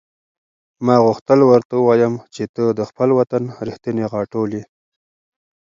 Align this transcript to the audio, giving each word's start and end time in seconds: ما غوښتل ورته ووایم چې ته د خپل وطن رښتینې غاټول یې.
ما 0.85 0.95
غوښتل 1.05 1.39
ورته 1.51 1.73
ووایم 1.77 2.13
چې 2.35 2.43
ته 2.53 2.63
د 2.77 2.81
خپل 2.89 3.09
وطن 3.19 3.43
رښتینې 3.67 4.05
غاټول 4.13 4.49
یې. 4.57 4.63